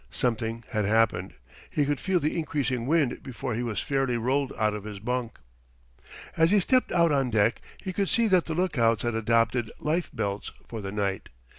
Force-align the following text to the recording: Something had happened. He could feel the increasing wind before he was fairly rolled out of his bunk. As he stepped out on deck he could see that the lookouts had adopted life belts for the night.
Something 0.09 0.63
had 0.71 0.83
happened. 0.85 1.35
He 1.69 1.85
could 1.85 1.99
feel 1.99 2.19
the 2.19 2.35
increasing 2.35 2.87
wind 2.87 3.21
before 3.21 3.53
he 3.53 3.61
was 3.61 3.79
fairly 3.79 4.17
rolled 4.17 4.51
out 4.57 4.73
of 4.73 4.83
his 4.83 4.97
bunk. 4.97 5.37
As 6.35 6.49
he 6.49 6.59
stepped 6.59 6.91
out 6.91 7.11
on 7.11 7.29
deck 7.29 7.61
he 7.83 7.93
could 7.93 8.09
see 8.09 8.25
that 8.29 8.45
the 8.45 8.55
lookouts 8.55 9.03
had 9.03 9.13
adopted 9.13 9.71
life 9.79 10.09
belts 10.11 10.51
for 10.67 10.81
the 10.81 10.91
night. 10.91 11.29